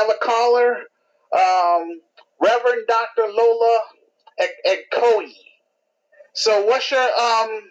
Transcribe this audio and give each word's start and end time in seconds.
have 0.00 0.10
a 0.10 0.24
caller, 0.24 0.76
um, 1.32 2.00
Reverend 2.40 2.86
Dr. 2.88 3.28
Lola 3.32 3.80
Ekoyi. 4.66 5.32
So, 6.32 6.64
what's 6.64 6.90
your 6.90 7.00
um, 7.00 7.62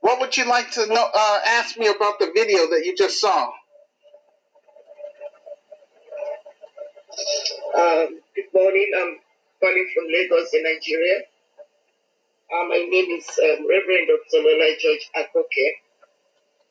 what 0.00 0.20
would 0.20 0.36
you 0.36 0.46
like 0.46 0.70
to 0.72 0.86
know? 0.86 1.08
Uh, 1.14 1.40
ask 1.46 1.76
me 1.76 1.88
about 1.88 2.18
the 2.18 2.30
video 2.34 2.68
that 2.70 2.82
you 2.84 2.94
just 2.96 3.20
saw. 3.20 3.50
Um, 7.76 8.20
good 8.34 8.50
morning. 8.54 8.90
I'm 8.96 9.18
calling 9.60 9.90
from 9.94 10.04
Lagos 10.12 10.50
in 10.54 10.62
Nigeria. 10.62 11.20
Uh, 12.52 12.64
my 12.68 12.86
name 12.88 13.18
is 13.18 13.26
um, 13.28 13.66
Reverend 13.68 14.08
Dr. 14.08 14.42
Lola 14.44 14.70
George 14.80 15.10
Akoke. 15.16 15.66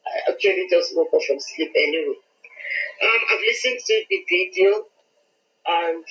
I 0.06 0.32
actually 0.32 0.68
just 0.70 0.96
woke 0.96 1.14
up 1.14 1.22
from 1.28 1.40
sleep 1.40 1.72
anyway. 1.76 2.16
Um, 3.02 3.20
I've 3.32 3.42
listened 3.42 3.80
to 3.86 4.04
the 4.10 4.26
video 4.30 4.86
and 5.66 6.06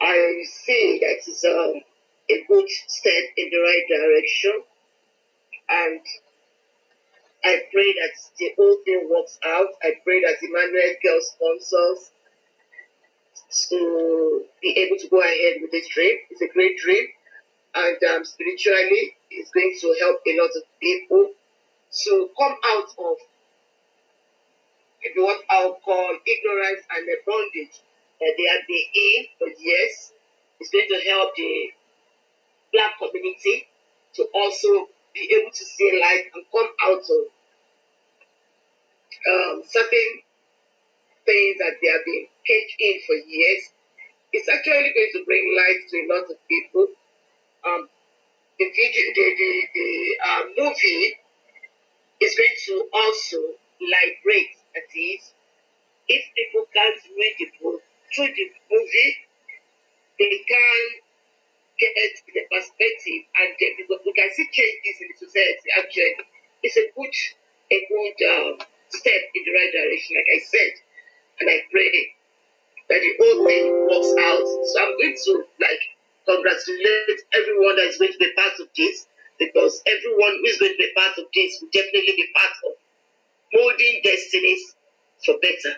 I 0.00 0.44
see 0.44 1.00
that 1.02 1.16
it's 1.26 1.44
um, 1.44 1.82
a 2.30 2.44
good 2.46 2.68
step 2.68 3.24
in 3.36 3.50
the 3.50 3.58
right 3.58 3.84
direction. 3.88 4.62
And 5.70 6.00
I 7.44 7.62
pray 7.72 7.92
that 7.94 8.12
the 8.38 8.52
whole 8.56 8.78
thing 8.84 9.08
works 9.10 9.38
out. 9.44 9.68
I 9.82 9.94
pray 10.04 10.22
that 10.22 10.42
Emmanuel 10.42 10.94
Girl 11.02 11.20
sponsors 11.20 12.10
to 13.68 14.44
be 14.60 14.70
able 14.78 14.96
to 14.98 15.08
go 15.08 15.20
ahead 15.20 15.56
with 15.60 15.70
this 15.70 15.88
trip. 15.88 16.18
It's 16.30 16.42
a 16.42 16.48
great 16.48 16.78
trip. 16.78 17.06
And 17.74 17.96
um, 18.14 18.24
spiritually, 18.24 19.16
it's 19.30 19.50
going 19.50 19.76
to 19.80 19.96
help 20.00 20.20
a 20.26 20.36
lot 20.40 20.50
of 20.56 20.62
people 20.80 21.30
to 22.04 22.30
come 22.38 22.56
out 22.64 22.88
of, 22.98 23.16
want, 25.16 25.44
I'll 25.50 25.78
call 25.84 26.16
ignorance 26.26 26.82
and 26.90 27.06
the 27.06 27.16
bondage 27.26 27.76
that 28.20 28.34
they 28.36 28.46
have 28.50 28.66
been 28.66 28.88
in 28.94 29.20
for 29.38 29.48
years. 29.48 30.12
It's 30.60 30.70
going 30.70 30.88
to 30.88 31.00
help 31.08 31.34
the 31.36 31.70
black 32.72 32.98
community 32.98 33.66
to 34.14 34.26
also 34.34 34.88
be 35.14 35.22
able 35.38 35.50
to 35.50 35.64
see 35.64 36.00
light 36.00 36.26
and 36.34 36.44
come 36.52 36.70
out 36.84 37.02
of 37.02 37.22
um, 39.26 39.62
certain 39.66 40.10
things 41.26 41.56
that 41.58 41.74
they 41.80 41.88
have 41.88 42.04
been 42.04 42.26
caged 42.46 42.76
in 42.78 42.94
for 43.06 43.14
years. 43.14 43.62
It's 44.32 44.48
actually 44.48 44.92
going 44.92 45.12
to 45.14 45.24
bring 45.24 45.44
light 45.56 45.80
to 45.88 45.96
a 45.96 46.06
lot 46.08 46.24
of 46.30 46.36
people. 46.48 46.86
Um, 47.64 47.88
the 48.58 48.66
video, 48.66 49.04
the, 49.14 49.26
the, 49.38 49.52
the 49.74 49.90
uh, 50.26 50.42
movie 50.58 51.14
is 52.20 52.34
going 52.34 52.56
to 52.66 52.74
also 52.92 53.38
liberate, 53.80 54.56
that 54.74 54.88
is, 54.94 55.32
if 56.08 56.22
people 56.34 56.64
can't 56.72 57.00
read 57.16 57.34
the 57.38 57.48
book 57.60 57.80
through 58.14 58.32
the 58.32 58.46
movie, 58.70 59.12
they 60.18 60.34
can 60.48 60.82
get 61.78 61.94
the 61.94 62.42
perspective 62.50 63.22
and 63.38 63.50
then 63.54 63.72
we 63.86 64.12
can 64.12 64.30
see 64.34 64.46
changes 64.50 64.96
in 64.98 65.08
the 65.14 65.16
society 65.18 65.68
actually. 65.78 66.14
It's 66.62 66.76
a 66.76 66.90
good 66.90 67.14
a 67.70 67.78
good 67.86 68.18
um, 68.34 68.58
step 68.90 69.22
in 69.34 69.42
the 69.46 69.52
right 69.54 69.72
direction, 69.72 70.16
like 70.18 70.30
I 70.32 70.40
said. 70.42 70.72
And 71.38 71.46
I 71.46 71.56
pray 71.70 71.92
that 72.90 72.98
the 72.98 73.12
whole 73.20 73.46
thing 73.46 73.64
works 73.86 74.12
out. 74.18 74.42
So 74.42 74.74
I'm 74.82 74.94
going 74.98 75.14
to 75.14 75.32
like 75.62 75.82
congratulate 76.26 77.20
everyone 77.36 77.76
that 77.78 77.94
is 77.94 77.98
going 78.00 78.12
to 78.12 78.18
be 78.18 78.32
part 78.34 78.58
of 78.58 78.68
this 78.74 79.06
because 79.38 79.82
everyone 79.86 80.42
who 80.42 80.46
is 80.50 80.58
going 80.58 80.74
to 80.74 80.82
be 80.82 80.90
part 80.96 81.14
of 81.14 81.30
this 81.30 81.62
will 81.62 81.70
definitely 81.70 82.16
be 82.18 82.28
part 82.34 82.56
of 82.66 82.72
molding 83.52 84.00
destinies 84.04 84.74
for 85.24 85.34
better. 85.42 85.76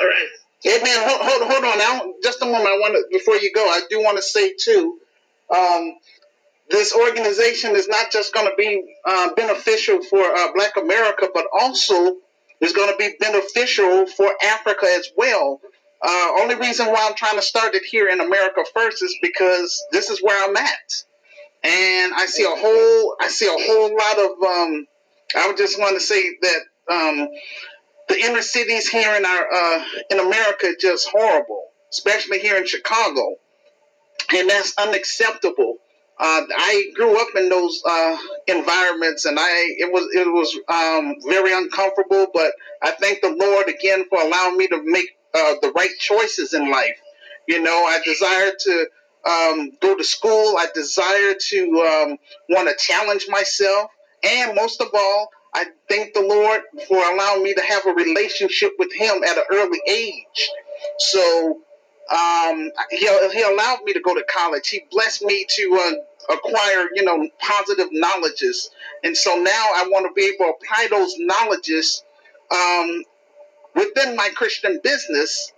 All 0.00 0.06
right. 0.06 0.28
Man, 0.64 1.08
hold, 1.08 1.20
hold, 1.22 1.50
hold 1.50 1.64
on 1.64 1.78
now. 1.78 2.14
Just 2.22 2.42
a 2.42 2.44
moment. 2.44 2.66
I 2.66 2.78
want 2.78 2.94
to 2.94 3.04
before 3.10 3.36
you 3.36 3.52
go. 3.52 3.64
I 3.64 3.82
do 3.88 4.00
want 4.02 4.16
to 4.16 4.22
say 4.22 4.54
too. 4.58 4.98
Um, 5.54 5.94
this 6.68 6.94
organization 6.94 7.76
is 7.76 7.86
not 7.86 8.10
just 8.10 8.34
going 8.34 8.46
to 8.46 8.54
be 8.56 8.82
uh, 9.04 9.32
beneficial 9.34 10.02
for 10.02 10.18
uh, 10.20 10.52
Black 10.54 10.76
America, 10.76 11.28
but 11.32 11.46
also 11.52 12.16
is 12.60 12.72
going 12.72 12.90
to 12.90 12.96
be 12.96 13.14
beneficial 13.20 14.06
for 14.06 14.32
Africa 14.42 14.86
as 14.86 15.08
well. 15.16 15.60
Uh, 16.02 16.32
only 16.40 16.56
reason 16.56 16.86
why 16.86 17.06
I'm 17.08 17.14
trying 17.14 17.36
to 17.36 17.42
start 17.42 17.74
it 17.74 17.84
here 17.84 18.08
in 18.08 18.20
America 18.20 18.64
first 18.74 19.02
is 19.02 19.16
because 19.22 19.84
this 19.92 20.10
is 20.10 20.20
where 20.20 20.48
I'm 20.48 20.56
at, 20.56 21.04
and 21.62 22.12
I 22.14 22.26
see 22.26 22.44
a 22.44 22.48
whole 22.48 23.16
I 23.20 23.28
see 23.28 23.46
a 23.46 23.50
whole 23.50 23.96
lot 23.96 24.18
of. 24.18 24.42
Um, 24.42 24.86
I 25.34 25.46
would 25.48 25.56
just 25.56 25.78
want 25.78 25.94
to 25.96 26.00
say 26.00 26.22
that 26.42 26.60
um, 26.92 27.28
the 28.08 28.18
inner 28.20 28.42
cities 28.42 28.88
here 28.88 29.14
in 29.16 29.24
our 29.24 29.52
uh, 29.52 29.84
in 30.10 30.20
America 30.20 30.68
just 30.80 31.08
horrible, 31.10 31.66
especially 31.90 32.40
here 32.40 32.56
in 32.56 32.66
Chicago, 32.66 33.36
and 34.34 34.50
that's 34.50 34.74
unacceptable. 34.78 35.78
Uh, 36.18 36.42
I 36.50 36.84
grew 36.94 37.20
up 37.20 37.28
in 37.36 37.48
those 37.48 37.82
uh, 37.88 38.16
environments, 38.48 39.26
and 39.26 39.38
I 39.40 39.48
it 39.78 39.92
was 39.92 40.08
it 40.14 40.28
was 40.28 40.56
um, 40.68 41.16
very 41.28 41.52
uncomfortable. 41.54 42.28
But 42.32 42.52
I 42.82 42.92
thank 42.92 43.20
the 43.22 43.30
Lord 43.30 43.68
again 43.68 44.06
for 44.08 44.20
allowing 44.22 44.56
me 44.56 44.68
to 44.68 44.82
make 44.84 45.10
uh, 45.34 45.54
the 45.62 45.72
right 45.72 45.90
choices 45.98 46.54
in 46.54 46.70
life. 46.70 46.98
You 47.48 47.62
know, 47.62 47.84
I 47.86 48.00
desire 48.04 48.52
to 48.58 48.86
um, 49.28 49.72
go 49.80 49.96
to 49.96 50.04
school. 50.04 50.56
I 50.58 50.68
desire 50.74 51.34
to 51.50 51.80
um, 51.82 52.18
want 52.50 52.68
to 52.68 52.76
challenge 52.78 53.26
myself, 53.28 53.90
and 54.26 54.54
most 54.54 54.80
of 54.80 54.88
all, 54.94 55.30
I 55.54 55.66
thank 55.88 56.14
the 56.14 56.22
Lord 56.22 56.62
for 56.88 56.98
allowing 56.98 57.42
me 57.42 57.54
to 57.54 57.62
have 57.62 57.86
a 57.86 57.92
relationship 57.92 58.72
with 58.78 58.92
Him 58.92 59.24
at 59.24 59.38
an 59.38 59.44
early 59.52 59.80
age. 59.88 60.50
So 60.98 61.60
um, 62.10 62.70
he, 62.90 63.08
he 63.32 63.42
allowed 63.42 63.82
me 63.84 63.92
to 63.94 64.00
go 64.00 64.14
to 64.14 64.24
college. 64.28 64.68
He 64.68 64.82
blessed 64.90 65.22
me 65.22 65.46
to 65.48 65.96
uh, 66.30 66.34
acquire, 66.34 66.88
you 66.94 67.04
know, 67.04 67.28
positive 67.40 67.88
knowledges. 67.92 68.70
And 69.04 69.16
so 69.16 69.36
now 69.36 69.72
I 69.74 69.86
want 69.90 70.06
to 70.06 70.12
be 70.14 70.26
able 70.34 70.52
to 70.52 70.64
apply 70.64 70.88
those 70.90 71.14
knowledges 71.18 72.04
um, 72.54 73.04
within 73.74 74.16
my 74.16 74.30
Christian 74.34 74.80
business 74.82 75.52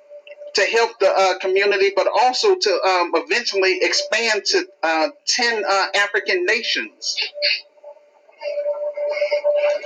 to 0.55 0.63
help 0.63 0.99
the 0.99 1.11
uh, 1.11 1.39
community, 1.39 1.93
but 1.95 2.09
also 2.09 2.57
to 2.57 2.71
um, 2.71 3.13
eventually 3.15 3.79
expand 3.83 4.45
to 4.47 4.67
uh, 4.83 5.09
10 5.27 5.65
uh, 5.69 5.87
African 5.97 6.47
nations. 6.47 7.17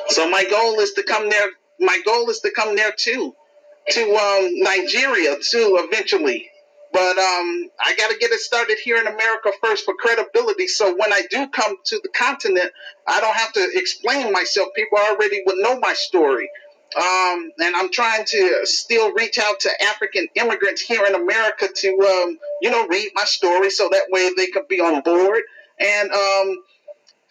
So 0.09 0.29
my 0.29 0.45
goal 0.45 0.81
is 0.81 0.93
to 0.95 1.03
come 1.03 1.29
there. 1.31 1.49
My 1.81 2.01
goal 2.05 2.29
is 2.31 2.41
to 2.41 2.51
come 2.51 2.77
there 2.77 2.93
too, 2.97 3.35
to 3.91 4.03
um, 4.15 4.51
Nigeria 4.61 5.37
too, 5.51 5.79
eventually. 5.81 6.49
But 6.93 7.17
um, 7.17 7.71
I 7.81 7.95
got 7.97 8.11
to 8.11 8.19
get 8.19 8.33
it 8.33 8.41
started 8.41 8.77
here 8.85 8.99
in 8.99 9.07
America 9.07 9.51
first 9.63 9.87
for 9.87 9.95
credibility. 9.95 10.67
So 10.67 10.95
when 10.95 11.11
I 11.13 11.23
do 11.31 11.49
come 11.49 11.77
to 11.87 12.01
the 12.03 12.11
continent, 12.11 12.71
I 13.07 13.21
don't 13.21 13.35
have 13.35 13.53
to 13.55 13.71
explain 13.75 14.31
myself. 14.31 14.69
People 14.77 14.99
already 14.99 15.43
would 15.47 15.57
know 15.59 15.81
my 15.81 15.95
story. 15.95 16.51
Um, 16.95 17.51
and 17.59 17.75
I'm 17.75 17.91
trying 17.91 18.27
to 18.27 18.61
still 18.65 19.13
reach 19.15 19.39
out 19.39 19.61
to 19.61 19.71
African 19.85 20.27
immigrants 20.35 20.83
here 20.83 21.03
in 21.07 21.15
America 21.15 21.69
to, 21.75 21.89
um, 21.89 22.39
you 22.61 22.71
know, 22.71 22.87
read 22.87 23.11
my 23.15 23.25
story 23.25 23.71
so 23.71 23.89
that 23.91 24.09
way 24.11 24.31
they 24.37 24.49
could 24.49 24.69
be 24.69 24.81
on 24.81 25.01
board. 25.01 25.41
And 25.81 26.11
um, 26.11 26.57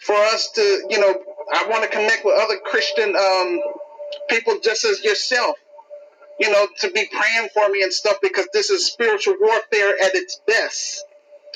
for 0.02 0.16
us 0.16 0.52
to, 0.52 0.62
you 0.90 1.00
know, 1.00 1.22
I 1.54 1.68
want 1.68 1.84
to 1.84 1.90
connect 1.90 2.26
with 2.26 2.36
other 2.38 2.58
Christian 2.66 3.16
um, 3.16 3.60
people 4.30 4.60
just 4.62 4.84
as 4.84 5.04
yourself, 5.04 5.58
you 6.40 6.52
know, 6.52 6.68
to 6.80 6.92
be 6.92 7.08
praying 7.12 7.50
for 7.54 7.70
me 7.70 7.84
and 7.84 7.94
stuff 7.94 8.18
because 8.22 8.48
this 8.52 8.70
is 8.70 8.88
spiritual 8.88 9.36
warfare 9.40 9.94
at 10.04 10.16
its 10.16 10.42
best. 10.48 11.06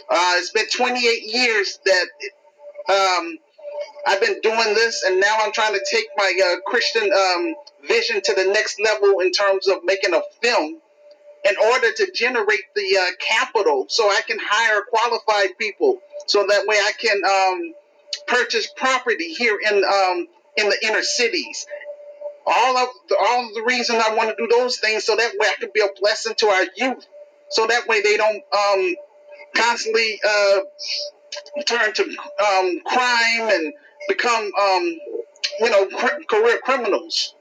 Uh, 0.09 0.33
it's 0.37 0.51
been 0.51 0.69
28 0.69 1.23
years 1.23 1.79
that 1.85 2.07
um, 2.93 3.37
I've 4.05 4.21
been 4.21 4.39
doing 4.41 4.75
this, 4.75 5.03
and 5.03 5.19
now 5.19 5.37
I'm 5.39 5.51
trying 5.51 5.73
to 5.73 5.83
take 5.89 6.05
my 6.15 6.31
uh, 6.45 6.69
Christian 6.69 7.11
um, 7.11 7.55
vision 7.87 8.21
to 8.21 8.33
the 8.35 8.45
next 8.45 8.79
level 8.79 9.21
in 9.21 9.31
terms 9.31 9.67
of 9.67 9.77
making 9.83 10.13
a 10.13 10.21
film 10.41 10.79
in 11.45 11.55
order 11.71 11.91
to 11.91 12.11
generate 12.13 12.73
the 12.75 12.97
uh, 12.99 13.11
capital 13.19 13.85
so 13.89 14.07
I 14.07 14.21
can 14.27 14.37
hire 14.41 14.81
qualified 14.89 15.57
people 15.59 15.99
so 16.27 16.45
that 16.47 16.65
way 16.67 16.75
I 16.75 16.91
can 16.99 17.23
um, 17.23 17.73
purchase 18.27 18.67
property 18.75 19.33
here 19.33 19.57
in 19.59 19.83
um, 19.83 20.27
in 20.57 20.69
the 20.69 20.77
inner 20.83 21.01
cities. 21.01 21.65
All 22.47 22.77
of 22.77 22.89
the, 23.09 23.17
all 23.17 23.47
of 23.47 23.53
the 23.55 23.63
reason 23.63 23.95
I 23.95 24.13
want 24.13 24.29
to 24.29 24.35
do 24.37 24.47
those 24.47 24.77
things 24.77 25.03
so 25.03 25.15
that 25.15 25.33
way 25.39 25.47
I 25.47 25.55
can 25.59 25.69
be 25.73 25.81
a 25.81 25.87
blessing 25.99 26.35
to 26.37 26.47
our 26.47 26.65
youth, 26.75 27.05
so 27.49 27.65
that 27.67 27.87
way 27.87 28.01
they 28.01 28.17
don't 28.17 28.43
um, 28.53 28.95
constantly 29.55 30.19
uh, 30.27 30.59
turn 31.65 31.93
to 31.93 32.03
um, 32.03 32.81
crime 32.85 33.49
and 33.49 33.73
become 34.07 34.43
um, 34.43 34.83
you 35.59 35.69
know 35.69 35.87
cr- 35.87 36.23
career 36.29 36.59
criminals. 36.63 37.33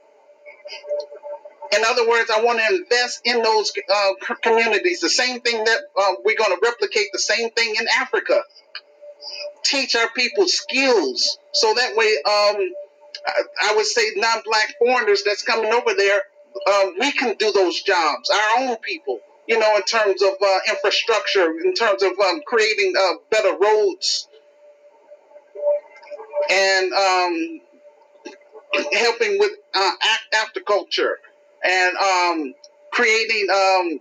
In 1.71 1.83
other 1.83 2.07
words, 2.07 2.29
I 2.29 2.41
want 2.41 2.59
to 2.59 2.75
invest 2.75 3.21
in 3.25 3.41
those 3.41 3.71
uh, 3.93 4.35
communities. 4.41 5.01
The 5.01 5.09
same 5.09 5.41
thing 5.41 5.63
that 5.63 5.79
uh, 5.99 6.13
we're 6.23 6.37
going 6.37 6.51
to 6.51 6.59
replicate 6.63 7.07
the 7.11 7.19
same 7.19 7.49
thing 7.51 7.75
in 7.79 7.87
Africa 7.99 8.41
teach 9.65 9.95
our 9.95 10.09
people 10.11 10.47
skills 10.47 11.39
so 11.53 11.73
that 11.73 11.95
way 11.95 12.07
um, 12.25 12.71
I, 13.27 13.71
I 13.71 13.75
would 13.75 13.85
say 13.85 14.03
non-black 14.15 14.75
foreigners 14.79 15.23
that's 15.23 15.43
coming 15.43 15.73
over 15.73 15.93
there 15.95 16.21
um, 16.67 16.95
we 16.99 17.11
can 17.11 17.35
do 17.37 17.51
those 17.51 17.81
jobs, 17.81 18.29
our 18.29 18.63
own 18.63 18.77
people. 18.77 19.19
You 19.47 19.59
know, 19.59 19.75
in 19.75 19.83
terms 19.83 20.23
of 20.23 20.31
uh, 20.41 20.59
infrastructure, 20.69 21.51
in 21.63 21.75
terms 21.75 22.01
of 22.01 22.13
um, 22.19 22.41
creating 22.47 22.93
uh, 22.99 23.13
better 23.29 23.55
roads, 23.55 24.27
and 26.49 26.91
um, 26.91 27.61
helping 28.93 29.37
with 29.37 29.51
uh, 29.75 29.91
agriculture, 30.33 31.19
and 31.63 31.97
um, 31.97 32.53
creating 32.91 33.47
um, 33.53 33.99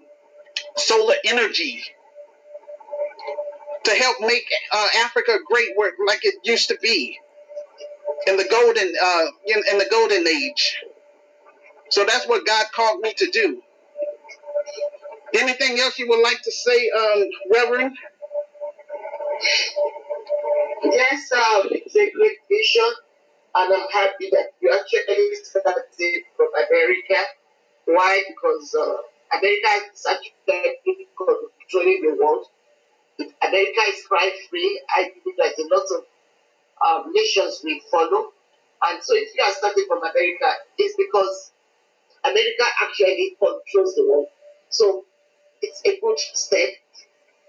solar 0.77 1.15
energy 1.27 1.83
to 3.85 3.91
help 3.93 4.17
make 4.21 4.47
uh, 4.73 4.89
Africa 4.99 5.39
great 5.47 5.69
where, 5.77 5.93
like 6.07 6.21
it 6.25 6.35
used 6.45 6.69
to 6.69 6.79
be 6.83 7.19
in 8.27 8.37
the 8.37 8.47
golden 8.51 8.93
uh, 9.03 9.27
in, 9.47 9.63
in 9.73 9.79
the 9.79 9.87
golden 9.91 10.27
age. 10.29 10.79
So 11.91 12.05
that's 12.05 12.27
what 12.27 12.47
God 12.47 12.67
called 12.75 13.01
me 13.01 13.15
to 13.15 13.31
do. 13.31 13.63
Anything 15.35 15.79
else 15.81 15.99
you 15.99 16.09
would 16.09 16.23
like 16.23 16.41
to 16.43 16.53
say, 16.53 16.91
um, 16.99 17.25
Reverend? 17.53 17.97
Yes, 20.85 21.31
um, 21.33 21.69
it's 21.71 21.97
a 21.97 22.11
great 22.11 22.39
vision, 22.51 22.93
and 23.55 23.75
I'm 23.75 23.89
happy 23.91 24.31
that 24.33 24.53
you 24.61 24.71
actually 24.73 25.35
started 25.43 26.23
from 26.37 26.49
America. 26.55 27.21
Why? 27.87 28.23
Because 28.29 28.75
uh, 28.79 29.39
America 29.39 29.69
is 29.93 30.07
actually 30.07 31.09
controlling 31.17 32.03
the 32.03 32.17
world. 32.23 32.47
America 33.19 33.81
is 33.89 34.07
crime 34.07 34.33
free. 34.51 34.83
I 34.91 35.11
believe 35.15 35.37
there's 35.39 35.59
a 35.59 35.75
lot 35.75 35.87
of 35.95 36.05
um, 36.85 37.13
nations 37.13 37.61
we 37.65 37.83
follow. 37.91 38.33
And 38.83 39.03
so 39.03 39.15
if 39.15 39.31
you 39.37 39.45
are 39.45 39.53
starting 39.53 39.85
from 39.87 39.99
America, 39.99 40.51
it's 40.79 40.97
because 40.97 41.53
America 42.25 42.65
actually 42.83 43.37
controls 43.39 43.95
the 43.95 44.07
world. 44.09 44.27
So 44.71 45.05
it's 45.63 45.81
a 45.85 46.01
good 46.01 46.19
step. 46.19 46.71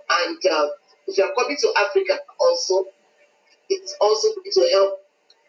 And 0.10 0.38
uh, 0.46 0.68
if 1.08 1.18
you 1.18 1.24
are 1.24 1.34
coming 1.34 1.58
to 1.60 1.74
Africa 1.78 2.20
also, 2.40 2.86
it's 3.70 3.96
also 4.00 4.28
going 4.36 4.52
to 4.54 4.70
help 4.72 5.02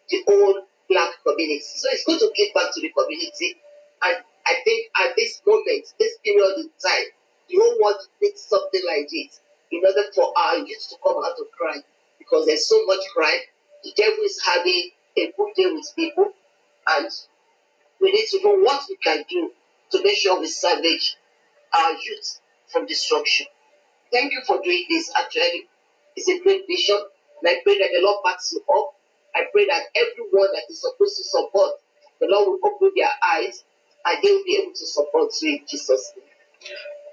the 0.08 0.24
whole 0.26 0.62
black 0.88 1.12
community. 1.26 1.60
So 1.60 1.88
it's 1.92 2.04
good 2.04 2.20
to 2.20 2.32
give 2.34 2.54
back 2.54 2.72
to 2.72 2.80
the 2.80 2.90
community. 2.96 3.60
And 4.02 4.16
I 4.46 4.54
think 4.64 4.90
at 4.96 5.16
this 5.16 5.42
moment, 5.46 5.84
this 5.98 6.16
period 6.24 6.56
in 6.56 6.70
time, 6.80 7.06
the 7.48 7.56
whole 7.60 7.76
world 7.82 8.00
needs 8.22 8.42
something 8.42 8.82
like 8.86 9.08
this 9.10 9.40
in 9.72 9.82
order 9.84 10.08
for 10.14 10.32
our 10.36 10.58
youth 10.58 10.88
to 10.90 10.96
come 11.02 11.16
out 11.24 11.38
of 11.38 11.46
crime. 11.56 11.82
Because 12.18 12.46
there's 12.46 12.68
so 12.68 12.84
much 12.86 13.00
crime. 13.14 13.40
The 13.84 13.92
devil 13.96 14.24
is 14.24 14.40
having 14.44 14.90
a 15.18 15.32
good 15.36 15.54
day 15.56 15.70
with 15.72 15.90
people. 15.96 16.32
And 16.88 17.08
we 18.00 18.12
need 18.12 18.26
to 18.28 18.42
know 18.42 18.58
what 18.60 18.82
we 18.88 18.96
can 18.96 19.24
do 19.28 19.50
to 19.92 20.02
make 20.02 20.16
sure 20.16 20.40
we 20.40 20.48
salvage 20.48 21.16
our 21.72 21.92
youth 21.92 22.40
from 22.72 22.86
destruction. 22.86 23.46
Thank 24.12 24.32
you 24.32 24.42
for 24.46 24.60
doing 24.62 24.86
this. 24.88 25.10
Actually, 25.16 25.66
it's 26.14 26.28
a 26.28 26.38
great 26.42 26.66
vision. 26.66 26.98
And 27.42 27.50
I 27.50 27.60
pray 27.62 27.78
that 27.78 27.90
the 27.92 28.00
Lord 28.02 28.22
backs 28.24 28.52
you 28.52 28.62
up. 28.74 28.92
I 29.34 29.44
pray 29.52 29.66
that 29.66 29.82
everyone 29.94 30.52
that 30.54 30.64
is 30.70 30.80
supposed 30.80 31.16
to 31.18 31.24
support, 31.24 31.72
the 32.20 32.26
Lord 32.30 32.48
will 32.48 32.72
open 32.72 32.92
their 32.96 33.10
eyes 33.22 33.64
and 34.06 34.22
they 34.22 34.30
will 34.30 34.44
be 34.44 34.58
able 34.62 34.72
to 34.72 34.86
support 34.86 35.30
you 35.42 35.56
in 35.56 35.60
Jesus' 35.68 36.12
name. 36.16 36.26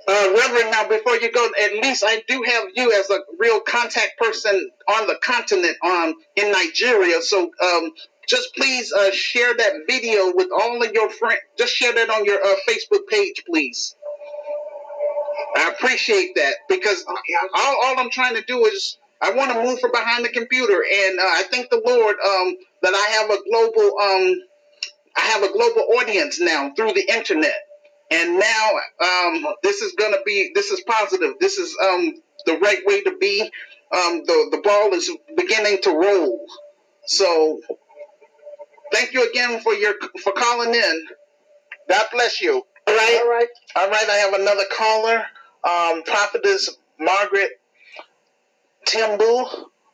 Uh, 0.06 0.36
Reverend, 0.38 0.72
now 0.72 0.88
before 0.88 1.16
you 1.18 1.32
go, 1.32 1.50
at 1.62 1.74
least 1.82 2.04
I 2.06 2.22
do 2.28 2.44
have 2.44 2.64
you 2.76 2.92
as 2.92 3.10
a 3.10 3.20
real 3.40 3.62
contact 3.62 4.18
person 4.18 4.70
on 4.90 5.08
the 5.08 5.16
continent, 5.22 5.78
um, 5.84 6.16
in 6.36 6.52
Nigeria. 6.52 7.22
So, 7.22 7.52
um, 7.64 7.92
just 8.28 8.54
please 8.56 8.92
uh, 8.92 9.12
share 9.12 9.54
that 9.56 9.74
video 9.88 10.34
with 10.34 10.50
all 10.52 10.82
of 10.84 10.92
your 10.94 11.10
friends. 11.10 11.40
Just 11.58 11.74
share 11.74 11.94
that 11.94 12.10
on 12.10 12.26
your 12.26 12.40
uh, 12.42 12.56
Facebook 12.68 13.08
page, 13.10 13.44
please. 13.46 13.96
I 15.56 15.70
appreciate 15.70 16.36
that 16.36 16.54
because 16.70 17.06
all, 17.06 17.78
all 17.84 18.00
I'm 18.00 18.10
trying 18.10 18.36
to 18.36 18.44
do 18.44 18.66
is 18.66 18.98
I 19.22 19.32
want 19.32 19.52
to 19.52 19.64
move 19.64 19.80
from 19.80 19.92
behind 19.92 20.26
the 20.26 20.30
computer, 20.30 20.84
and 20.84 21.20
uh, 21.20 21.24
I 21.24 21.44
thank 21.50 21.70
the 21.70 21.82
Lord 21.86 22.16
um, 22.20 22.56
that 22.82 22.94
I 22.94 23.08
have 23.22 23.30
a 23.30 23.38
global 23.50 24.00
um, 24.00 24.42
I 25.16 25.22
have 25.22 25.44
a 25.44 25.54
global 25.54 25.84
audience 26.00 26.40
now 26.42 26.72
through 26.76 26.94
the 26.94 27.08
internet, 27.10 27.56
and 28.12 28.40
now 28.40 28.72
um, 29.02 29.48
this 29.64 29.82
is 29.82 29.94
gonna 29.94 30.18
be 30.26 30.52
this 30.56 30.72
is 30.72 30.82
positive. 30.82 31.36
This 31.40 31.58
is 31.60 31.76
um, 31.84 32.14
the 32.46 32.58
right 32.60 32.80
way 32.86 33.04
to 33.04 33.18
be. 33.20 33.42
Um, 33.94 34.24
the 34.26 34.50
the 34.52 34.62
ball 34.64 34.94
is 34.94 35.12
beginning 35.38 35.80
to 35.84 35.92
roll. 35.92 36.46
So 37.08 37.62
thank 38.94 39.14
you 39.14 39.30
again 39.30 39.62
for 39.62 39.74
your 39.74 39.96
for 40.24 40.34
calling 40.34 40.76
in. 40.76 41.06
God 41.90 42.06
bless 42.14 42.42
you. 42.42 42.64
All 42.88 42.96
right. 42.96 43.20
All 43.24 43.30
right. 43.30 43.48
All 43.78 43.90
right. 43.90 44.10
I 44.10 44.16
have 44.16 44.34
another 44.36 44.64
caller. 44.76 45.24
Um, 45.64 46.04
prophetess 46.04 46.70
Margaret 47.00 47.52
Timbu 48.88 49.48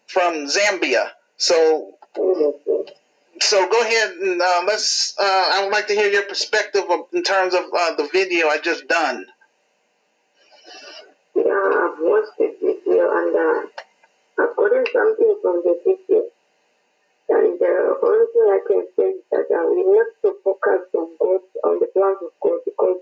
from 0.08 0.48
Zambia. 0.48 1.10
So, 1.38 1.94
so 3.42 3.68
go 3.70 3.82
ahead 3.82 4.12
and 4.14 4.42
uh, 4.42 4.64
let's. 4.68 5.16
Uh, 5.20 5.24
I 5.24 5.64
would 5.64 5.72
like 5.72 5.88
to 5.88 5.94
hear 5.94 6.10
your 6.10 6.24
perspective 6.24 6.84
of, 6.90 7.08
in 7.14 7.24
terms 7.24 7.54
of 7.54 7.64
uh, 7.78 7.96
the 7.96 8.08
video 8.12 8.48
I 8.48 8.58
just 8.58 8.88
done. 8.88 9.26
Yeah, 11.36 11.44
I've 11.44 11.98
watched 12.00 12.38
the 12.38 12.56
video 12.60 13.04
and 13.12 13.36
uh, 13.36 14.44
I've 14.44 14.56
gotten 14.56 14.86
something 14.92 15.36
from 15.42 15.62
the 15.64 15.80
video. 15.86 16.24
And 17.30 17.60
the 17.60 17.98
only 18.04 18.26
thing 18.34 18.46
I 18.50 18.60
can 18.68 18.88
say 18.98 19.04
is 19.04 19.24
that 19.32 19.48
uh, 19.54 19.70
we 19.70 19.84
need 19.86 20.10
to 20.24 20.36
focus 20.44 20.90
on 20.96 21.10
God, 21.22 21.42
on 21.64 21.80
the 21.80 21.88
plans 21.94 22.18
of 22.26 22.32
God, 22.42 22.60
because 22.66 23.02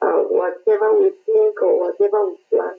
uh, 0.00 0.22
whatever 0.30 0.98
we 1.00 1.10
think 1.26 1.60
or 1.62 1.90
whatever 1.90 2.30
we 2.30 2.36
plan, 2.50 2.76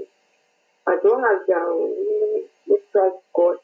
as 0.88 1.00
long 1.03 1.21
as 1.27 1.44
uh, 1.51 1.74
we, 1.75 2.77
trust 2.92 3.18
God, 3.35 3.57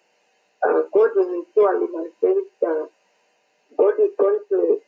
God 0.95 1.11
will 1.15 1.45
surely 1.53 1.87
manifest. 1.91 2.51
Uh, 2.61 2.85
God 3.77 3.93
is 3.99 4.11
going 4.17 4.39
to 4.49 4.79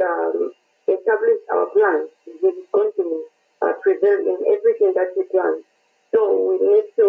um, 0.00 0.52
establish 0.88 1.40
our 1.52 1.66
plans. 1.72 2.08
He 2.24 2.30
is 2.30 2.66
going 2.72 2.92
to 2.96 3.24
uh, 3.62 3.72
prevail 3.82 4.18
in 4.20 4.38
everything 4.48 4.92
that 4.94 5.12
we 5.16 5.21
So 5.32 6.20
we 6.48 6.56
need 6.60 6.88
to 6.96 7.08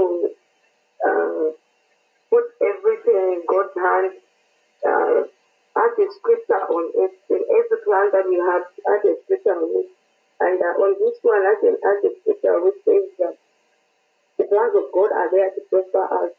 uh, 1.06 1.46
put 2.32 2.46
everything 2.64 3.20
in 3.40 3.44
God's 3.48 3.76
hands. 3.76 4.16
Uh, 4.86 5.20
add 5.78 5.94
the 5.98 6.08
scripture 6.20 6.64
on 6.70 6.86
it, 6.96 7.14
in 7.30 7.42
every 7.44 7.80
plan 7.86 8.10
that 8.14 8.26
we 8.30 8.38
have, 8.40 8.64
add 8.92 9.02
the 9.04 9.18
scripture 9.26 9.56
on 9.58 9.70
it. 9.84 9.90
And 10.42 10.60
uh, 10.62 10.76
on 10.84 10.96
this 11.00 11.18
one, 11.24 11.44
I 11.44 11.56
can 11.62 11.76
add 11.84 12.00
the 12.04 12.12
scripture 12.22 12.60
which 12.64 12.80
says 12.86 13.08
that 13.20 13.36
the 14.38 14.46
plans 14.50 14.76
of 14.76 14.92
God 14.94 15.12
are 15.14 15.30
there 15.32 15.52
to 15.52 15.62
prosper 15.70 16.06
us 16.26 16.34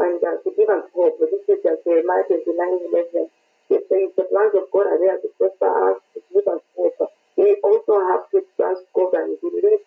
and 0.00 0.18
uh, 0.22 0.38
to 0.42 0.50
give 0.56 0.70
us 0.70 0.84
hope. 0.94 1.16
But 1.20 1.30
This 1.30 1.44
is 1.58 1.62
uh, 1.66 1.76
Jeremiah 1.84 2.24
29 2.26 2.90
11. 2.92 3.28
It 3.70 3.82
says 3.88 4.08
the 4.16 4.26
plans 4.30 4.54
of 4.56 4.66
God 4.72 4.86
are 4.88 5.00
there 5.00 5.18
to 5.20 5.28
prosper 5.38 5.70
us, 5.92 5.98
to 6.14 6.20
give 6.32 6.46
us 6.48 6.62
hope. 6.76 6.98
We 7.36 7.56
also 7.64 7.94
have 8.10 8.30
to 8.32 8.42
trust 8.56 8.84
God 8.94 9.14
and 9.14 9.38
believe 9.40 9.84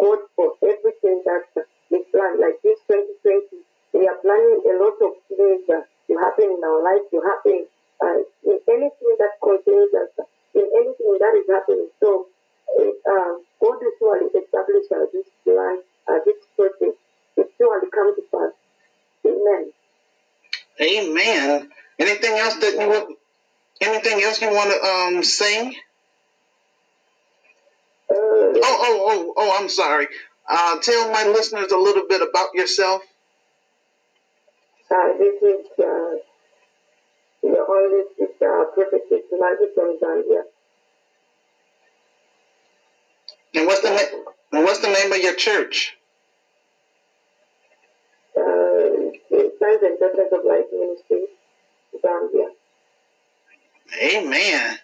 God 0.00 0.18
for 0.34 0.56
everything 0.64 1.22
that 1.28 1.44
we 1.90 2.02
plan. 2.10 2.40
Like 2.40 2.56
this 2.64 2.80
2020, 2.88 3.60
we 3.92 4.08
are 4.08 4.16
planning 4.24 4.64
a 4.64 4.74
lot 4.80 4.96
of 5.04 5.12
things 5.28 5.68
uh, 5.68 5.84
to 5.84 6.12
happen 6.16 6.48
in 6.56 6.62
our 6.64 6.80
life, 6.82 7.04
to 7.12 7.18
happen 7.20 7.66
uh, 8.00 8.18
in 8.48 8.58
anything 8.64 9.12
that 9.20 9.36
contains 9.44 9.92
us, 9.92 10.10
in 10.56 10.64
anything 10.64 11.12
that 11.20 11.34
is 11.36 11.46
happening. 11.52 11.88
So 12.00 12.26
uh, 12.80 13.32
God 13.60 13.76
will 13.82 13.94
surely 13.98 14.26
establish 14.32 14.86
uh, 14.90 15.06
this 15.12 15.28
plan, 15.44 15.82
uh, 16.08 16.18
this 16.24 16.40
project. 16.56 16.96
It 17.36 17.48
surely 17.58 17.88
come 17.92 18.16
to 18.16 18.22
pass. 18.32 18.52
Amen. 19.26 19.72
Amen. 20.80 21.68
Anything 21.98 22.34
else 22.38 22.56
that 22.56 22.72
you 22.72 22.88
want? 22.88 23.16
Anything 23.80 24.22
else 24.22 24.40
you 24.40 24.50
want 24.50 24.70
to 24.70 24.78
um 24.88 25.22
sing? 25.22 25.74
Uh, 28.80 28.84
oh, 28.84 29.34
oh, 29.34 29.34
oh! 29.38 29.58
I'm 29.60 29.68
sorry. 29.70 30.08
Uh, 30.48 30.80
tell 30.80 31.12
my 31.12 31.26
listeners 31.26 31.72
a 31.72 31.78
little 31.78 32.04
bit 32.08 32.22
about 32.22 32.50
yourself. 32.54 33.02
Uh, 34.90 35.18
this 35.18 35.42
is 35.42 35.66
uh, 35.78 36.16
the 37.42 37.56
only 37.68 38.04
sister, 38.18 38.66
prophetess 38.74 39.24
Margaret 39.32 39.70
from 39.74 39.98
Zambia. 40.02 40.42
And 43.54 43.66
what's 43.66 43.82
the 43.82 43.90
na- 43.90 44.58
and 44.58 44.64
what's 44.64 44.80
the 44.80 44.88
name 44.92 45.12
of 45.12 45.18
your 45.18 45.34
church? 45.36 45.94
Uh, 48.36 49.12
Sons 49.60 49.82
and 49.82 49.98
Daughters 50.00 50.32
of 50.32 50.44
Light 50.46 50.66
Ministry, 50.72 51.26
Zambia. 52.04 52.48
Amen. 54.02 54.78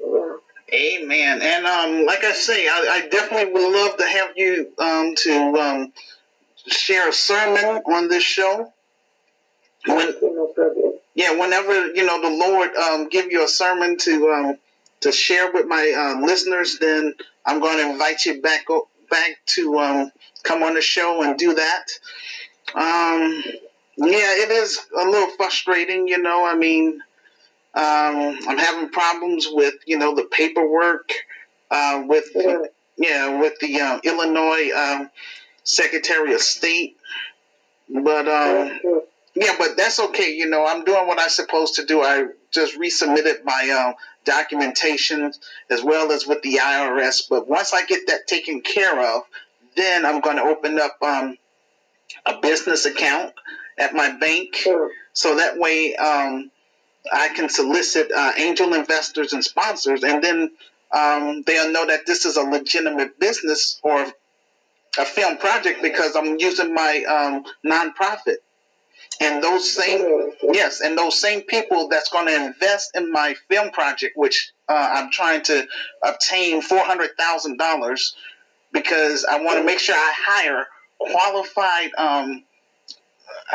Yeah. 0.00 0.36
Amen. 0.72 1.40
And 1.42 1.66
um, 1.66 2.06
like 2.06 2.24
I 2.24 2.32
say, 2.32 2.68
I, 2.68 3.02
I 3.02 3.08
definitely 3.08 3.52
would 3.52 3.72
love 3.72 3.96
to 3.98 4.06
have 4.06 4.30
you 4.36 4.72
um, 4.78 5.14
to 5.16 5.58
um, 5.58 5.92
share 6.68 7.08
a 7.08 7.12
sermon 7.12 7.82
on 7.86 8.08
this 8.08 8.22
show. 8.22 8.72
When, 9.86 10.14
yeah, 11.14 11.38
whenever 11.38 11.88
you 11.92 12.04
know 12.06 12.20
the 12.20 12.30
Lord 12.30 12.74
um, 12.76 13.08
give 13.08 13.32
you 13.32 13.44
a 13.44 13.48
sermon 13.48 13.96
to 13.98 14.28
um, 14.30 14.58
to 15.00 15.12
share 15.12 15.50
with 15.52 15.66
my 15.66 15.92
uh, 15.96 16.24
listeners, 16.24 16.78
then 16.78 17.14
I'm 17.46 17.60
going 17.60 17.78
to 17.78 17.90
invite 17.90 18.24
you 18.26 18.40
back 18.42 18.66
back 19.10 19.38
to 19.46 20.10
come 20.44 20.62
on 20.62 20.74
the 20.74 20.82
show 20.82 21.22
and 21.22 21.38
do 21.38 21.54
that. 21.54 21.86
Yeah, 23.96 24.32
it 24.44 24.50
is 24.50 24.80
a 24.96 25.04
little 25.04 25.30
frustrating, 25.36 26.08
you 26.08 26.18
know. 26.22 26.46
I 26.46 26.54
mean, 26.56 27.02
um, 27.74 28.38
I'm 28.48 28.58
having 28.58 28.90
problems 28.90 29.46
with 29.50 29.74
you 29.86 29.98
know 29.98 30.14
the 30.14 30.24
paperwork 30.24 31.10
uh, 31.70 32.02
with 32.06 32.28
yeah 32.96 33.40
with 33.40 33.58
the 33.60 33.80
uh, 33.80 34.00
Illinois 34.02 34.70
um, 34.76 35.10
Secretary 35.62 36.34
of 36.34 36.40
State, 36.40 36.96
but 37.88 38.26
um, 38.26 39.02
yeah, 39.34 39.54
but 39.58 39.76
that's 39.76 40.00
okay. 40.00 40.34
You 40.34 40.46
know, 40.46 40.66
I'm 40.66 40.84
doing 40.84 41.06
what 41.06 41.20
I'm 41.20 41.30
supposed 41.30 41.76
to 41.76 41.86
do. 41.86 42.02
I 42.02 42.26
just 42.50 42.76
resubmitted 42.76 43.44
my 43.44 43.92
uh, 43.94 43.94
documentation 44.24 45.32
as 45.70 45.82
well 45.82 46.10
as 46.10 46.26
with 46.26 46.42
the 46.42 46.56
IRS. 46.56 47.28
But 47.30 47.48
once 47.48 47.72
I 47.72 47.84
get 47.86 48.08
that 48.08 48.26
taken 48.26 48.62
care 48.62 49.16
of, 49.16 49.22
then 49.76 50.04
I'm 50.04 50.20
going 50.20 50.36
to 50.36 50.42
open 50.42 50.78
up 50.80 50.96
um, 51.02 51.36
a 52.26 52.38
business 52.40 52.86
account 52.86 53.32
at 53.78 53.94
my 53.94 54.10
bank, 54.18 54.66
so 55.12 55.36
that 55.36 55.56
way 55.56 55.94
um, 55.94 56.50
I 57.12 57.28
can 57.28 57.48
solicit 57.48 58.10
uh, 58.12 58.32
angel 58.36 58.74
investors 58.74 59.32
and 59.32 59.44
sponsors, 59.44 60.02
and 60.02 60.22
then 60.22 60.50
um, 60.92 61.42
they'll 61.46 61.72
know 61.72 61.86
that 61.86 62.06
this 62.06 62.24
is 62.24 62.36
a 62.36 62.42
legitimate 62.42 63.18
business 63.18 63.80
or 63.82 64.06
a 64.98 65.04
film 65.04 65.38
project 65.38 65.82
because 65.82 66.16
I'm 66.16 66.38
using 66.38 66.74
my 66.74 67.04
um, 67.08 67.44
nonprofit. 67.64 68.36
And 69.22 69.42
those 69.42 69.70
same, 69.70 70.32
yes, 70.42 70.80
and 70.80 70.96
those 70.96 71.20
same 71.20 71.42
people 71.42 71.88
that's 71.88 72.08
going 72.10 72.26
to 72.26 72.46
invest 72.46 72.96
in 72.96 73.12
my 73.12 73.34
film 73.48 73.70
project, 73.70 74.16
which 74.16 74.52
uh, 74.68 74.90
I'm 74.94 75.10
trying 75.10 75.42
to 75.42 75.66
obtain 76.02 76.62
four 76.62 76.84
hundred 76.84 77.10
thousand 77.18 77.58
dollars, 77.58 78.14
because 78.72 79.24
I 79.24 79.42
want 79.42 79.58
to 79.58 79.64
make 79.64 79.78
sure 79.78 79.94
I 79.94 80.14
hire 80.16 80.66
qualified, 80.98 81.90
um, 81.98 82.44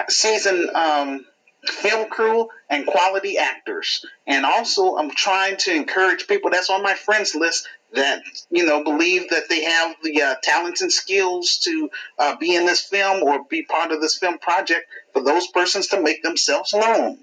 seasoned 0.08 0.70
um, 0.72 1.26
film 1.70 2.10
crew 2.10 2.48
and 2.70 2.86
quality 2.86 3.38
actors. 3.38 4.06
And 4.28 4.46
also, 4.46 4.98
I'm 4.98 5.12
trying 5.12 5.58
to 5.58 5.74
encourage 5.74 6.28
people 6.28 6.52
that's 6.52 6.70
on 6.70 6.84
my 6.84 6.94
friends 6.94 7.36
list 7.36 7.68
that 7.94 8.22
you 8.50 8.66
know 8.66 8.84
believe 8.84 9.30
that 9.30 9.48
they 9.50 9.64
have 9.64 9.96
the 10.04 10.22
uh, 10.22 10.36
talents 10.44 10.82
and 10.82 10.92
skills 10.92 11.58
to 11.64 11.90
uh, 12.20 12.36
be 12.38 12.56
in 12.56 12.66
this 12.66 12.82
film 12.82 13.24
or 13.24 13.46
be 13.50 13.64
part 13.64 13.92
of 13.92 14.02
this 14.02 14.18
film 14.18 14.38
project 14.38 14.86
for 15.14 15.24
those 15.24 15.48
persons 15.48 15.88
to 15.88 16.02
make 16.02 16.22
themselves 16.22 16.74
known. 16.74 17.18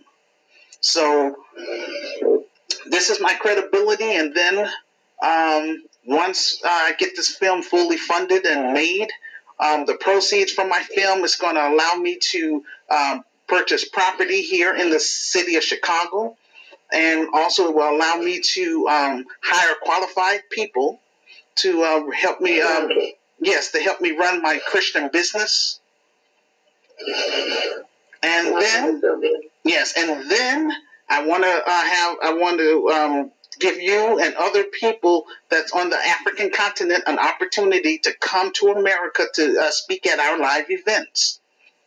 So 0.80 1.36
this 2.86 3.10
is 3.10 3.20
my 3.20 3.34
credibility, 3.34 4.16
and 4.16 4.34
then 4.34 4.68
um, 5.22 5.82
once 6.06 6.60
I 6.64 6.94
get 6.98 7.14
this 7.14 7.34
film 7.36 7.62
fully 7.62 7.96
funded 7.96 8.44
and 8.44 8.72
made, 8.72 9.08
um, 9.60 9.86
the 9.86 9.94
proceeds 9.94 10.52
from 10.52 10.68
my 10.68 10.80
film 10.80 11.22
is 11.22 11.36
going 11.36 11.54
to 11.54 11.68
allow 11.68 11.94
me 11.94 12.18
to 12.32 12.64
um, 12.90 13.24
purchase 13.48 13.88
property 13.88 14.42
here 14.42 14.74
in 14.74 14.90
the 14.90 15.00
city 15.00 15.56
of 15.56 15.62
Chicago. 15.62 16.36
And 16.92 17.28
also, 17.32 17.68
it 17.68 17.74
will 17.74 17.96
allow 17.96 18.16
me 18.16 18.40
to 18.40 18.88
um, 18.88 19.24
hire 19.42 19.74
qualified 19.82 20.40
people 20.50 21.00
to 21.56 21.82
uh, 21.82 22.10
help 22.10 22.40
me, 22.40 22.60
um, 22.60 22.90
yes, 23.40 23.72
to 23.72 23.80
help 23.80 24.00
me 24.00 24.12
run 24.12 24.42
my 24.42 24.58
Christian 24.66 25.08
business. 25.12 25.80
And 28.22 28.56
then, 28.56 29.02
yes, 29.64 29.94
and 29.96 30.30
then 30.30 30.72
I 31.08 31.26
want 31.26 31.44
to 31.44 31.50
uh, 31.50 31.84
have, 31.84 32.16
I 32.22 32.32
want 32.34 32.58
to 32.58 32.88
um, 32.90 33.32
give 33.58 33.80
you 33.80 34.18
and 34.20 34.34
other 34.34 34.64
people 34.64 35.24
that's 35.50 35.72
on 35.72 35.90
the 35.90 35.96
African 35.96 36.50
continent 36.50 37.04
an 37.06 37.18
opportunity 37.18 37.98
to 37.98 38.12
come 38.20 38.52
to 38.54 38.68
America 38.68 39.24
to 39.34 39.60
uh, 39.60 39.70
speak 39.70 40.06
at 40.06 40.18
our 40.18 40.38
live 40.38 40.66
events. 40.70 41.40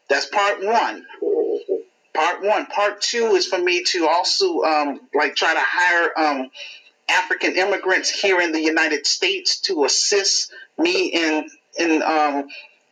That's 0.09 0.25
part 0.27 0.63
one. 0.63 1.05
Part 2.15 2.41
one. 2.43 2.65
Part 2.67 3.01
two 3.01 3.35
is 3.35 3.45
for 3.45 3.59
me 3.59 3.83
to 3.83 4.07
also 4.07 4.61
um, 4.61 5.01
like 5.13 5.35
try 5.35 5.53
to 5.53 5.59
hire 5.61 6.11
um, 6.17 6.49
African 7.09 7.55
immigrants 7.55 8.09
here 8.09 8.39
in 8.39 8.51
the 8.51 8.61
United 8.61 9.05
States 9.05 9.59
to 9.61 9.83
assist 9.85 10.51
me 10.77 11.07
in 11.07 11.49
in 11.77 12.01
um, 12.01 12.47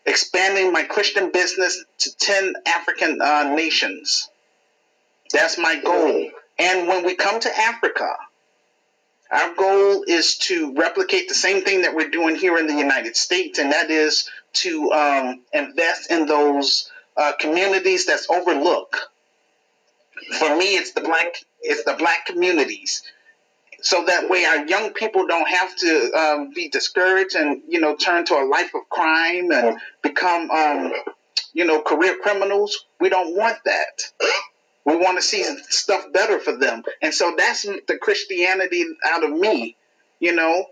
expanding 0.06 0.74
my 0.74 0.84
Christian 0.84 1.32
business 1.32 1.84
to 2.00 2.16
ten 2.18 2.54
African 2.66 3.22
uh, 3.22 3.54
nations. 3.56 4.30
That's 5.32 5.58
my 5.58 5.80
goal. 5.82 6.30
And 6.60 6.88
when 6.88 7.06
we 7.06 7.16
come 7.16 7.40
to 7.40 7.60
Africa, 7.60 8.16
our 9.32 9.56
goal 9.56 10.04
is 10.08 10.38
to 10.50 10.76
replicate 10.76 11.28
the 11.28 11.34
same 11.34 11.64
thing 11.64 11.82
that 11.82 11.96
we're 11.96 12.10
doing 12.10 12.36
here 12.36 12.58
in 12.58 12.68
the 12.68 12.76
United 12.76 13.16
States, 13.16 13.58
and 13.58 13.72
that 13.72 13.90
is 13.90 14.30
to 14.54 14.92
um, 14.92 15.42
invest 15.54 16.12
in 16.12 16.28
those 16.28 16.92
uh, 17.18 17.32
communities 17.40 18.06
that's 18.06 18.30
overlooked. 18.30 18.98
For 20.40 20.56
me, 20.56 20.76
it's 20.76 20.94
the 20.94 21.02
black 21.02 21.36
it's 21.62 21.84
the 21.84 21.94
black 21.94 22.26
communities, 22.26 23.04
so 23.82 24.06
that 24.06 24.30
way 24.30 24.46
our 24.46 24.66
young 24.66 24.94
people 24.94 25.28
don't 25.28 25.48
have 25.48 25.76
to 25.78 26.12
um, 26.14 26.52
be 26.54 26.70
discouraged 26.70 27.36
and 27.36 27.62
you 27.68 27.80
know 27.80 27.96
turn 27.96 28.26
to 28.26 28.36
a 28.36 28.46
life 28.46 28.72
of 28.76 28.90
crime 28.90 29.52
and 29.52 29.78
become 30.02 30.50
um, 30.52 30.94
you 31.54 31.66
know 31.66 31.82
career 31.82 32.18
criminals. 32.22 32.86
We 33.00 33.10
don't 33.10 33.36
want 33.36 33.58
that. 33.66 34.04
We 34.86 34.98
want 34.98 35.18
to 35.18 35.22
see 35.22 35.44
stuff 35.70 36.12
better 36.14 36.40
for 36.40 36.58
them, 36.58 36.84
and 37.02 37.14
so 37.14 37.36
that's 37.38 37.64
the 37.64 37.98
Christianity 38.02 38.86
out 39.06 39.24
of 39.24 39.32
me. 39.32 39.78
You 40.20 40.36
know, 40.36 40.66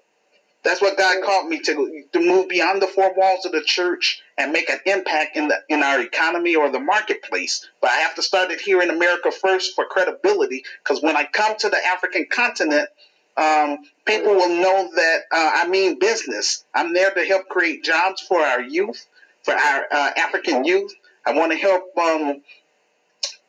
that's 0.63 0.81
what 0.81 0.97
God 0.97 1.23
called 1.23 1.47
me 1.47 1.59
to 1.61 2.03
to 2.13 2.19
move 2.19 2.49
beyond 2.49 2.81
the 2.81 2.87
four 2.87 3.13
walls 3.15 3.45
of 3.45 3.51
the 3.51 3.63
church 3.63 4.21
and 4.37 4.51
make 4.51 4.69
an 4.69 4.79
impact 4.85 5.35
in 5.35 5.47
the 5.47 5.57
in 5.69 5.81
our 5.83 6.01
economy 6.01 6.55
or 6.55 6.69
the 6.69 6.79
marketplace. 6.79 7.67
But 7.81 7.91
I 7.91 7.95
have 7.97 8.15
to 8.15 8.21
start 8.21 8.51
it 8.51 8.61
here 8.61 8.81
in 8.81 8.89
America 8.89 9.31
first 9.31 9.75
for 9.75 9.85
credibility, 9.85 10.63
because 10.83 11.01
when 11.01 11.17
I 11.17 11.25
come 11.25 11.57
to 11.57 11.69
the 11.69 11.83
African 11.85 12.27
continent, 12.31 12.89
um, 13.37 13.79
people 14.05 14.35
will 14.35 14.49
know 14.49 14.89
that 14.95 15.19
uh, 15.31 15.51
I 15.55 15.67
mean 15.67 15.97
business. 15.99 16.63
I'm 16.75 16.93
there 16.93 17.11
to 17.11 17.25
help 17.25 17.47
create 17.49 17.83
jobs 17.83 18.21
for 18.21 18.39
our 18.39 18.61
youth, 18.61 19.07
for 19.43 19.53
our 19.55 19.85
uh, 19.91 20.11
African 20.17 20.63
youth. 20.63 20.93
I 21.25 21.33
want 21.33 21.51
to 21.51 21.57
help 21.57 21.83
um, 21.97 22.41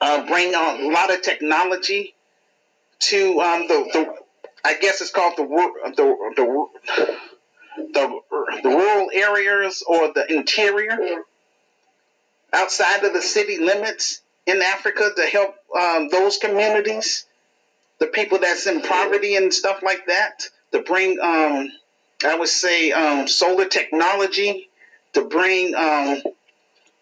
uh, 0.00 0.26
bring 0.26 0.54
a 0.54 0.88
lot 0.90 1.12
of 1.12 1.22
technology 1.22 2.14
to 3.00 3.40
um, 3.40 3.66
the, 3.68 3.88
the 3.92 4.14
I 4.64 4.74
guess 4.74 5.00
it's 5.00 5.10
called 5.10 5.34
the 5.36 5.44
the 5.44 6.32
the 6.36 6.66
the, 7.92 8.20
the 8.62 8.68
rural 8.68 9.10
areas 9.12 9.82
or 9.86 10.12
the 10.12 10.30
interior? 10.32 11.24
Outside 12.52 13.04
of 13.04 13.14
the 13.14 13.22
city 13.22 13.58
limits 13.58 14.20
in 14.46 14.60
Africa 14.60 15.10
to 15.16 15.22
help 15.22 15.54
um, 15.78 16.08
those 16.10 16.36
communities, 16.36 17.24
the 17.98 18.06
people 18.06 18.38
that's 18.38 18.66
in 18.66 18.82
poverty 18.82 19.36
and 19.36 19.52
stuff 19.54 19.82
like 19.82 20.06
that, 20.06 20.48
to 20.72 20.82
bring 20.82 21.18
um, 21.20 21.72
I 22.24 22.36
would 22.36 22.48
say 22.48 22.92
um, 22.92 23.26
solar 23.26 23.66
technology, 23.66 24.68
to 25.14 25.24
bring 25.24 25.74
um, 25.74 26.22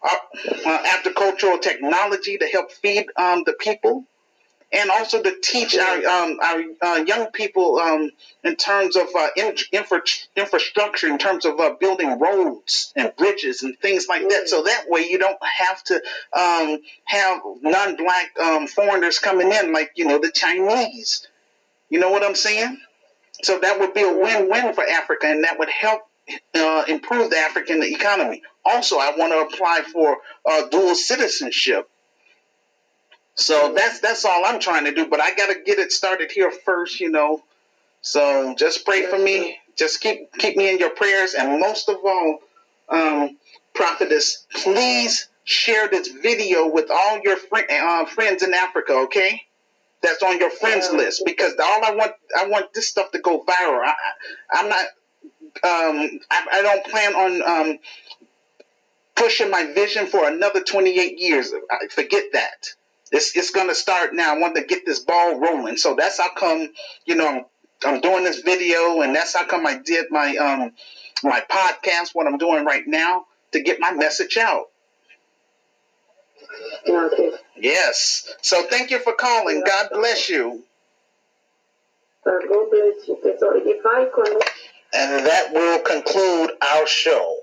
uh, 0.03 0.83
agricultural 0.97 1.59
technology 1.59 2.37
to 2.37 2.47
help 2.47 2.71
feed 2.71 3.07
um, 3.17 3.43
the 3.45 3.53
people 3.53 4.05
and 4.73 4.89
also 4.89 5.21
to 5.21 5.35
teach 5.41 5.77
our 5.77 5.97
um, 6.05 6.39
our 6.41 6.63
uh, 6.81 7.03
young 7.05 7.27
people 7.31 7.77
um, 7.77 8.09
in 8.43 8.55
terms 8.55 8.95
of 8.95 9.07
uh, 9.17 9.27
infra- 9.71 10.01
infrastructure, 10.35 11.07
in 11.07 11.17
terms 11.17 11.45
of 11.45 11.59
uh, 11.59 11.73
building 11.79 12.19
roads 12.19 12.93
and 12.95 13.13
bridges 13.17 13.63
and 13.63 13.77
things 13.79 14.07
like 14.07 14.27
that. 14.29 14.47
So 14.47 14.63
that 14.63 14.85
way 14.87 15.07
you 15.09 15.19
don't 15.19 15.39
have 15.43 15.83
to 15.85 15.95
um, 16.37 16.79
have 17.05 17.41
non-black 17.61 18.39
um, 18.39 18.67
foreigners 18.67 19.19
coming 19.19 19.51
in, 19.51 19.73
like 19.73 19.91
you 19.95 20.07
know 20.07 20.19
the 20.19 20.31
Chinese. 20.31 21.27
You 21.89 21.99
know 21.99 22.09
what 22.09 22.23
I'm 22.23 22.35
saying? 22.35 22.77
So 23.43 23.59
that 23.59 23.79
would 23.79 23.93
be 23.93 24.03
a 24.03 24.13
win-win 24.13 24.73
for 24.73 24.87
Africa, 24.87 25.27
and 25.27 25.43
that 25.43 25.59
would 25.59 25.69
help 25.69 26.03
uh, 26.55 26.83
improve 26.87 27.29
the 27.29 27.37
African 27.37 27.83
economy. 27.83 28.43
Also, 28.63 28.97
I 28.97 29.13
want 29.17 29.33
to 29.33 29.55
apply 29.55 29.81
for 29.91 30.17
uh, 30.45 30.67
dual 30.69 30.95
citizenship 30.95 31.89
so 33.35 33.73
that's 33.75 33.99
that's 33.99 34.25
all 34.25 34.45
I'm 34.45 34.59
trying 34.59 34.85
to 34.85 34.93
do. 34.93 35.07
But 35.07 35.21
I 35.21 35.33
gotta 35.35 35.55
get 35.65 35.79
it 35.79 35.91
started 35.91 36.31
here 36.31 36.51
first, 36.51 36.99
you 36.99 37.09
know. 37.09 37.43
So 38.01 38.55
just 38.57 38.85
pray 38.85 39.05
for 39.05 39.17
me. 39.17 39.57
Just 39.77 40.01
keep 40.01 40.31
keep 40.33 40.57
me 40.57 40.69
in 40.69 40.79
your 40.79 40.89
prayers, 40.89 41.33
and 41.33 41.59
most 41.59 41.89
of 41.89 41.97
all, 42.03 42.39
um, 42.89 43.37
prophetess, 43.73 44.45
please 44.53 45.29
share 45.43 45.87
this 45.87 46.07
video 46.07 46.67
with 46.67 46.91
all 46.91 47.19
your 47.23 47.37
fr- 47.37 47.71
uh, 47.71 48.05
friends 48.05 48.43
in 48.43 48.53
Africa. 48.53 48.93
Okay, 49.05 49.41
that's 50.01 50.23
on 50.23 50.39
your 50.39 50.49
friends 50.49 50.91
list 50.91 51.23
because 51.25 51.53
all 51.61 51.85
I 51.85 51.91
want 51.95 52.11
I 52.37 52.47
want 52.47 52.73
this 52.73 52.87
stuff 52.87 53.11
to 53.11 53.19
go 53.19 53.43
viral. 53.43 53.81
I, 53.85 54.59
am 54.59 54.69
not. 54.69 54.85
Um, 55.63 56.19
I, 56.29 56.47
I, 56.53 56.61
don't 56.61 56.85
plan 56.85 57.13
on 57.13 57.41
um, 57.41 57.79
pushing 59.15 59.51
my 59.51 59.73
vision 59.73 60.07
for 60.07 60.27
another 60.27 60.61
28 60.63 61.19
years. 61.19 61.51
I, 61.69 61.87
forget 61.87 62.23
that. 62.33 62.73
It's 63.11 63.35
it's 63.35 63.51
gonna 63.51 63.75
start 63.75 64.15
now. 64.15 64.35
I 64.35 64.39
want 64.39 64.55
to 64.55 64.63
get 64.63 64.85
this 64.85 64.99
ball 64.99 65.39
rolling. 65.39 65.77
So 65.77 65.95
that's 65.95 66.17
how 66.19 66.33
come, 66.33 66.69
you 67.05 67.15
know, 67.15 67.49
I'm 67.85 68.01
doing 68.01 68.23
this 68.23 68.39
video, 68.41 69.01
and 69.01 69.15
that's 69.15 69.35
how 69.35 69.45
come 69.45 69.65
I 69.67 69.77
did 69.79 70.05
my 70.11 70.35
um 70.37 70.71
my 71.23 71.41
podcast. 71.51 72.09
What 72.13 72.27
I'm 72.27 72.37
doing 72.37 72.65
right 72.65 72.87
now 72.87 73.25
to 73.51 73.61
get 73.61 73.79
my 73.79 73.91
message 73.91 74.37
out. 74.37 74.65
Okay. 76.87 77.31
Yes. 77.57 78.33
So 78.41 78.63
thank 78.69 78.91
you 78.91 78.99
for 78.99 79.13
calling. 79.13 79.63
God 79.65 79.89
bless 79.91 80.29
you. 80.29 80.63
God 82.25 82.41
bless 82.49 83.07
you. 83.07 83.17
So 83.39 83.53
if 83.55 83.85
I 83.85 84.09
connect 84.13 84.51
And 84.93 85.25
that 85.25 85.53
will 85.53 85.79
conclude 85.79 86.51
our 86.61 86.87
show. 86.87 87.39